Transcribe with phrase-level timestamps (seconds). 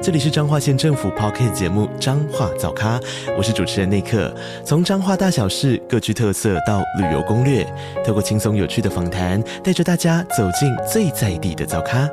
[0.00, 3.00] 这里是彰化县政府 Podcast 节目《彰化早咖》，
[3.36, 4.32] 我是主持人内克。
[4.64, 7.66] 从彰化大小事各具特色到旅游攻略，
[8.06, 12.08] 透过轻松有趣的访谈，带着大家走进最在地的早咖。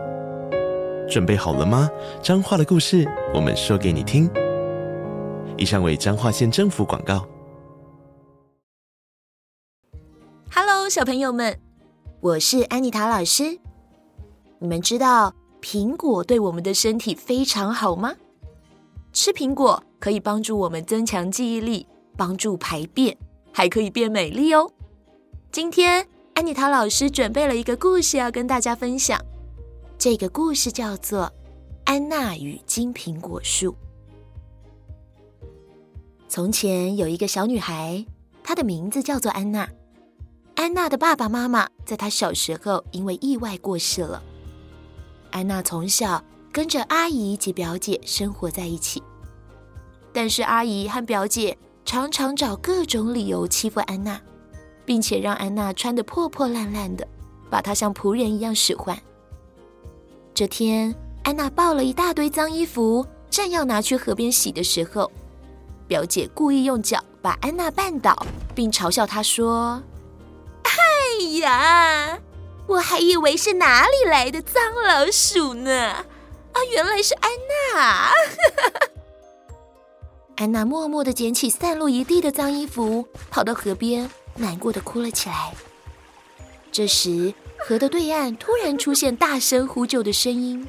[1.07, 1.87] 准备好了吗？
[2.23, 4.27] 彰化的故事，我们说给你听。
[5.55, 7.23] 以上为彰化县政府广告。
[10.51, 11.59] Hello，小朋友们，
[12.19, 13.59] 我是安妮塔老师。
[14.57, 18.13] 你们知道苹果对我们的身体非常好吗？
[19.11, 23.17] 吃苹果可以帮助我们增强记忆力，帮助排便，
[23.51, 24.71] 还可以变美丽哦。
[25.51, 29.19] 今天安妮塔老师准备了一个故事要跟大家分享，
[29.97, 31.21] 这个故事叫做
[31.85, 33.71] 《安娜与金苹果树》。
[36.29, 38.05] 从前有一个小女孩，
[38.43, 39.67] 她的名字叫做安娜。
[40.53, 44.21] 安娜的爸爸妈妈在她小时候因为意外过世了。
[45.35, 49.03] 安娜从小跟着阿姨及表姐生活在一起，
[50.13, 54.17] 但是阿姨和表姐常常找各种理由欺负安娜，
[54.85, 57.05] 并且让安娜穿得破破烂烂的，
[57.49, 58.97] 把她像仆人一样使唤。
[60.33, 65.11] 这天，安娜抱了一大堆脏衣服，正要拿去河边洗的时候，
[65.85, 69.83] 表姐故意用脚把安娜绊倒，并嘲笑她说
[70.63, 72.17] ：“哎呀！”
[72.67, 75.71] 我还以为是哪里来的脏老鼠呢，
[76.51, 77.29] 啊，原来是安
[77.73, 78.11] 娜！
[80.37, 85.53] 安娜默默的捡起散落一地的脏衣服，跑到河边，难过的哭了起来。
[86.71, 90.67] 这时，河的对岸突然出现大声呼救的声音：“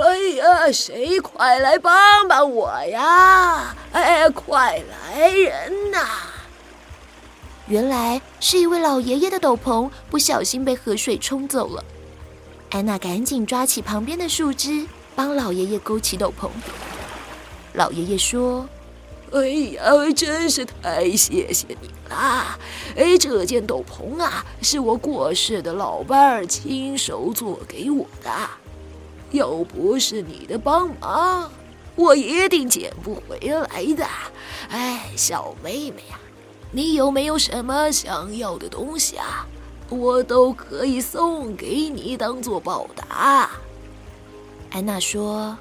[0.00, 3.76] 哎呀，谁快来帮帮我呀！
[3.92, 6.06] 哎，快来人呐！”
[7.66, 11.82] 原来是一位老爷爷的斗篷不小心被河水冲走了。
[12.70, 16.50] 安娜赶紧抓起旁边的树枝，帮老爷爷勾起斗篷。
[17.72, 18.68] 老爷爷说
[19.32, 19.82] ：“哎呀，
[20.14, 22.58] 真是太谢谢你了！
[22.96, 28.30] 哎，这件斗篷啊，是我过世的老伴儿亲手做给我的。
[29.30, 31.50] 要不是你的帮忙，
[31.94, 34.06] 我一定捡不回来的。
[34.68, 36.18] 哎，小妹妹呀。”
[36.76, 39.46] 你有没有什么想要的东西啊？
[39.90, 43.48] 我都可以送给你当做报答。
[44.72, 45.56] 安娜说：“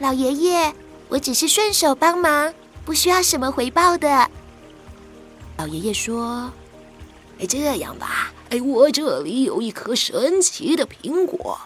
[0.00, 0.74] 老爷爷，
[1.08, 2.52] 我只是顺手帮忙，
[2.84, 4.28] 不需要什么回报的。”
[5.56, 6.52] 老爷爷说
[7.40, 11.58] ：“哎，这样吧，哎，我这里有一颗神奇的苹果，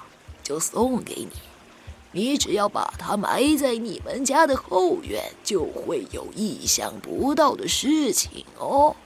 [0.45, 1.31] 就送给你。”
[2.17, 8.97] 你只要把它埋在你们家的后院，就会有意想不到的事情哦。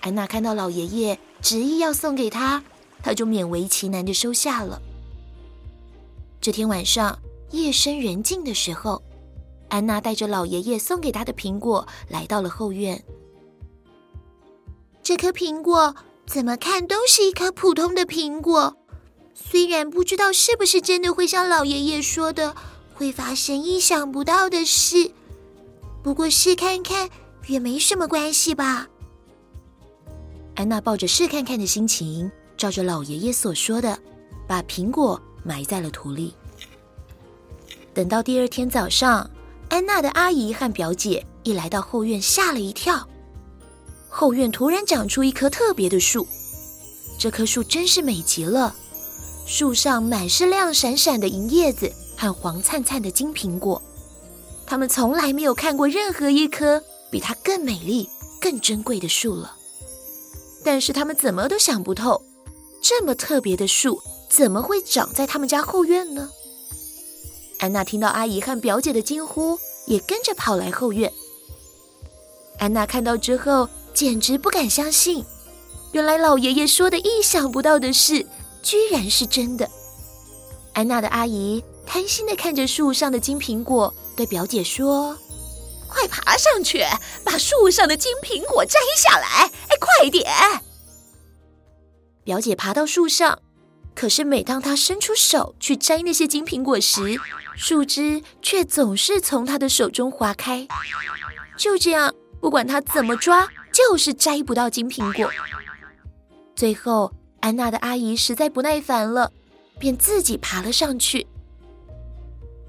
[0.00, 2.64] 安娜看到老爷爷执意要送给她，
[3.02, 4.80] 她就勉为其难的收下了。
[6.40, 7.18] 这天晚上
[7.50, 9.02] 夜深人静的时候，
[9.68, 13.04] 安娜带着老爷爷送给她的苹果来到了后院。
[15.02, 15.94] 这颗苹果
[16.26, 18.78] 怎么看都是一颗普通的苹果。
[19.34, 22.54] 虽然不知道是不是真的会像老爷爷说的
[22.94, 25.10] 会发生意想不到的事，
[26.02, 27.08] 不过试看看
[27.46, 28.88] 也没什么关系吧。
[30.54, 33.98] 安娜抱着试看看的心情，照着老爷爷所说的，
[34.46, 36.34] 把苹果埋在了土里。
[37.94, 39.28] 等到第二天早上，
[39.68, 43.08] 安娜的阿姨和表姐一来到后院，吓了一跳。
[44.08, 46.26] 后院突然长出一棵特别的树，
[47.18, 48.74] 这棵树真是美极了。
[49.50, 53.82] 树上满是亮闪闪的银叶子和黄灿灿的金苹果，
[54.64, 56.80] 他们从来没有看过任何一棵
[57.10, 58.08] 比它更美丽、
[58.40, 59.56] 更珍贵的树了。
[60.64, 62.22] 但是他们怎么都想不透，
[62.80, 66.30] 这么特别的树怎么会长在他们家后院呢？
[67.58, 71.12] 安娜听到阿姨和表姐的惊呼，也跟着跑来后院。
[72.60, 75.24] 安娜看到之后，简直不敢相信，
[75.90, 78.24] 原来老爷爷说的意想不到的事。
[78.62, 79.68] 居然是真的！
[80.74, 85.18] 安娜的阿姨贪心地看着树上的金苹果，对表姐说
[85.88, 86.84] ：“快爬上去，
[87.24, 89.50] 把树上的金苹果摘下来！
[89.68, 90.30] 哎，快点！”
[92.22, 93.40] 表姐爬到树上，
[93.94, 97.20] 可是每当她伸出手去摘那些金苹果时，
[97.56, 100.68] 树枝却总是从她的手中滑开。
[101.56, 105.28] 就这样，不管她怎么抓，就是摘不到金苹果。
[106.54, 109.32] 最后，安娜的阿姨实在不耐烦了，
[109.78, 111.26] 便自己爬了上去。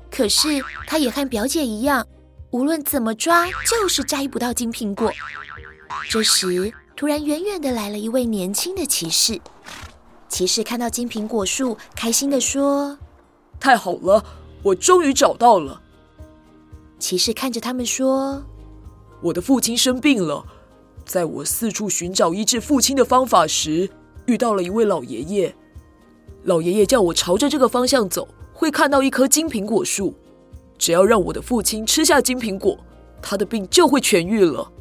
[0.10, 2.06] 可是，她也和表姐一样，
[2.52, 5.12] 无论怎么抓，就是摘不到金苹果。
[6.10, 9.40] 这时，突然远远的来了一位年轻的骑士。
[10.30, 12.98] 骑士看到金苹果树，开心地说
[13.60, 14.24] ：“太好了，
[14.64, 15.82] 我终于找到了。”
[17.00, 18.42] 骑士看着他们说
[19.22, 20.46] ：“我的父亲生病了，
[21.06, 23.90] 在我四处寻找医治父亲的方法时，
[24.26, 25.56] 遇到了一位老爷爷。
[26.44, 30.14] 老爷爷叫我朝着这个方向走，会看到一棵金苹果树。
[30.78, 32.78] 只要让我的父亲吃下金苹果，
[33.22, 34.72] 他的病就会痊愈了。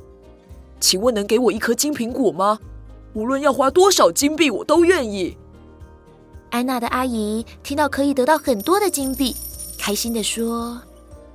[0.81, 2.59] 请问能给我一颗金苹果吗？
[3.13, 5.37] 无论要花多少金币，我都愿意。”
[6.51, 9.37] 安娜的阿姨听到可以得到很多的金币，
[9.79, 10.81] 开心的说。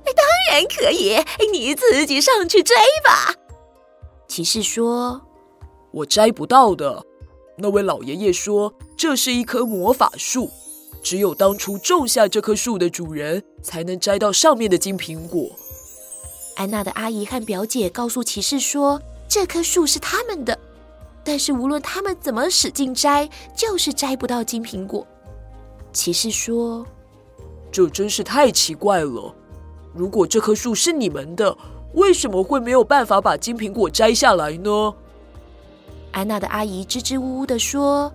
[0.04, 1.16] 当然可以，
[1.52, 2.74] 你自己上去摘
[3.04, 3.34] 吧。
[4.28, 5.20] 骑士说
[5.92, 7.04] ：“我摘不到的。”
[7.58, 10.50] 那位老爷爷说：“这是一棵魔法树，
[11.02, 15.50] 只有当初种下这棵树的主人才能摘到上面的金苹果。”
[16.56, 20.58] 安娜的阿姨和表姐告诉骑士说：“这棵树是他们的，
[21.24, 25.06] 但是无论他们怎么使劲摘，就是摘不到金苹果。”
[25.92, 26.86] 骑士说
[27.72, 29.34] ：“这真是太奇怪了。”
[29.94, 31.56] 如果这棵树是你们的，
[31.94, 34.94] 为什么会没有办法把金苹果摘下来呢？
[36.16, 38.10] 安娜的阿姨支支吾吾地说：“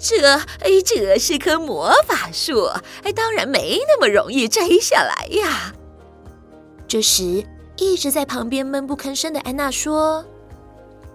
[0.00, 2.64] 这，哎，这是棵魔法树，
[3.04, 5.72] 哎，当然没那么容易摘下来呀。”
[6.88, 7.46] 这时，
[7.76, 10.24] 一直在旁边闷不吭声的安娜说：“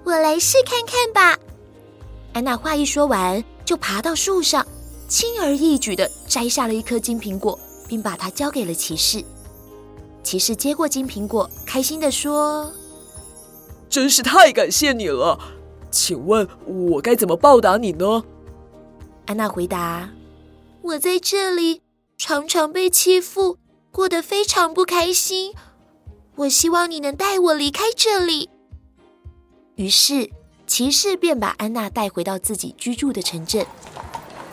[0.06, 1.38] 我来试看看吧。”
[2.32, 4.66] 安娜话一说完，就爬到树上，
[5.10, 7.60] 轻而易举地摘下了一颗金苹果，
[7.90, 9.22] 并把它交给了骑士。
[10.24, 12.72] 骑士接过金苹果，开心地说
[13.90, 15.38] ：“真是太感谢你了，
[15.94, 18.24] 请问我该怎么报答你呢？”
[19.28, 20.10] 安娜回答
[20.82, 21.82] ：“我在这里
[22.18, 23.58] 常常被欺负，
[23.92, 25.54] 过得非常不开心。
[26.36, 28.50] 我希望你能带我离开这里。”
[29.76, 30.30] 于是，
[30.68, 33.66] 骑士便把安娜带回到自己居住的城镇。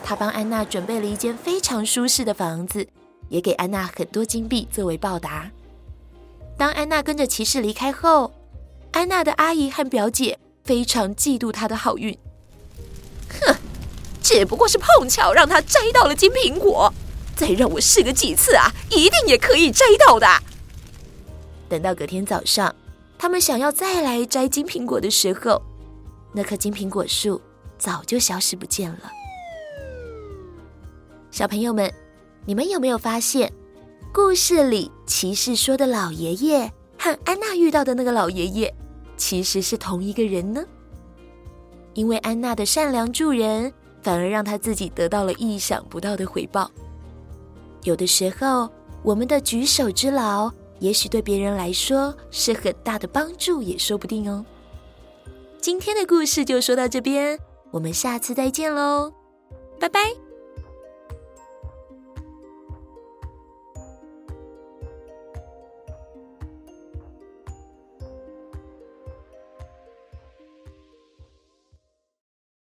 [0.03, 2.87] 他帮安娜准备了一间非常舒适的房子，
[3.29, 5.49] 也给安娜很多金币作为报答。
[6.57, 8.31] 当安娜跟着骑士离开后，
[8.91, 10.37] 安娜的阿姨和表姐
[10.71, 12.17] 非常嫉妒他的好运。
[13.27, 13.53] 哼，
[14.23, 16.89] 只不过是碰巧让他摘到了金苹果，
[17.35, 20.25] 再让我试个几次啊，一定也可以摘到的。
[21.67, 22.73] 等到隔天早上，
[23.17, 25.61] 他们想要再来摘金苹果的时候，
[26.31, 27.41] 那棵金苹果树
[27.77, 29.11] 早就消失不见了。
[31.31, 31.93] 小朋友们，
[32.45, 33.51] 你们有没有发现？
[34.13, 38.73] 故事里骑士说的老爷爷和安娜遇到的那个老爷爷，
[39.21, 40.63] 其实是同一个人呢。
[41.93, 43.71] 因为安娜的善良助人，
[44.01, 46.71] 反而让她自己得到了意想不到的回报。
[47.83, 48.67] 有的时候，
[49.03, 54.43] 我们的举手之劳，也许对别人来说是很大的帮助，也说不定哦。
[55.59, 57.37] 今天的故事就说到这边，
[57.69, 59.13] 我们下次再见喽，
[59.79, 60.30] 拜拜。